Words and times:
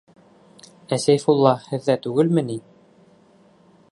Ә 0.95 0.97
Сәйфулла 1.03 1.51
һеҙҙә 1.67 1.99
түгелме 2.07 2.47
ни? 2.49 2.59